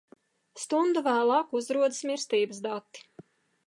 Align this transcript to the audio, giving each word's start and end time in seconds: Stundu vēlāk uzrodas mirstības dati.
Stundu 0.61 1.03
vēlāk 1.09 1.55
uzrodas 1.61 2.03
mirstības 2.11 2.67
dati. 2.69 3.09